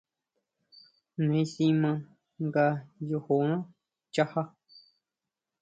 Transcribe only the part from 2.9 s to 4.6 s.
yojoná nchajá.